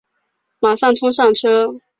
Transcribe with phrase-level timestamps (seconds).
[0.59, 1.79] 马上冲上车